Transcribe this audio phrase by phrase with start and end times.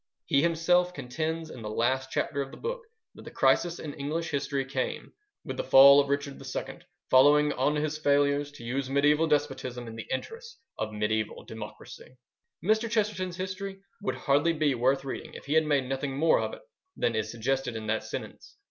[0.25, 2.81] He himself contends in the last chapter of the book
[3.13, 5.13] that the crisis in English history came
[5.45, 6.79] "with the fall of Richard II,
[7.11, 12.17] following on his failures to use mediaeval despotism in the interests of mediaeval democracy."
[12.63, 12.89] Mr.
[12.89, 16.61] Chesterton's history would hardly be worth reading, if he had made nothing more of it
[16.97, 18.57] than is suggested in that sentence.